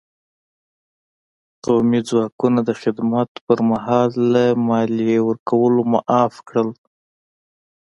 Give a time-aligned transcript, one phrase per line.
[1.63, 6.67] قومي ځواکونه د خدمت په مهال له مالیې ورکولو معاف کېدل.